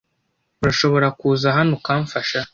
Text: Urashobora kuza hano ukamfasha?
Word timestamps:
Urashobora 0.61 1.07
kuza 1.19 1.47
hano 1.57 1.71
ukamfasha? 1.79 2.39